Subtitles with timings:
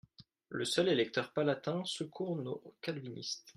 [0.49, 3.45] Le seul électeur palatin secourt nos calvinistes.